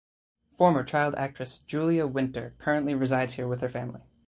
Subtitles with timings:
[0.51, 4.01] Former child actress Julia Winter currently resides here with her family.